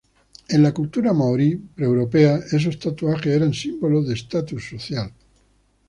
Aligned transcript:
En 0.49 0.63
la 0.63 0.71
cultura 0.73 1.13
maorí 1.13 1.55
pre-europea, 1.57 2.39
esos 2.51 2.79
tatuajes 2.79 3.35
eran 3.35 3.53
símbolos 3.53 4.07
de 4.07 4.15
estatus 4.15 4.67
social. 4.67 5.13